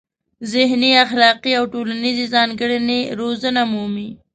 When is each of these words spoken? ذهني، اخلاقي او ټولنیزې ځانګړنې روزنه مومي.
ذهني، 0.53 0.91
اخلاقي 1.05 1.51
او 1.59 1.63
ټولنیزې 1.73 2.25
ځانګړنې 2.35 2.99
روزنه 3.19 3.61
مومي. 3.71 4.09